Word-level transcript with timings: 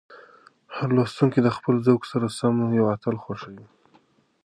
هر 0.75 0.89
لوستونکی 0.97 1.39
د 1.43 1.49
خپل 1.57 1.75
ذوق 1.87 2.01
سره 2.11 2.27
سم 2.37 2.55
یو 2.79 2.85
اتل 2.95 3.15
خوښوي. 3.23 3.65